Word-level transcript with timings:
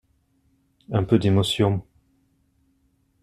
Un 0.91 1.03
peu 1.03 1.19
d’émotion… 1.19 1.85